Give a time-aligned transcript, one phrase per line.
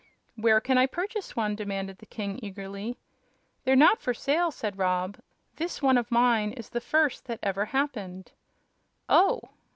[0.35, 2.97] "Where can I purchase one?" demanded the king, eagerly.
[3.65, 5.19] "They're not for sale," said Rob.
[5.57, 8.31] "This one of mine is the first that ever happened."
[9.07, 9.41] "Oh!"